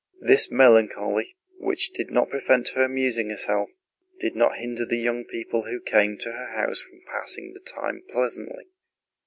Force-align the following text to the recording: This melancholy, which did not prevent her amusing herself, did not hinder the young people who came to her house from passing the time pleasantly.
This 0.21 0.49
melancholy, 0.49 1.37
which 1.59 1.93
did 1.93 2.09
not 2.09 2.31
prevent 2.31 2.69
her 2.69 2.83
amusing 2.85 3.29
herself, 3.29 3.69
did 4.19 4.35
not 4.35 4.57
hinder 4.57 4.83
the 4.83 4.97
young 4.97 5.25
people 5.25 5.65
who 5.67 5.79
came 5.79 6.17
to 6.17 6.31
her 6.31 6.53
house 6.59 6.81
from 6.81 7.01
passing 7.07 7.53
the 7.53 7.59
time 7.59 8.01
pleasantly. 8.09 8.65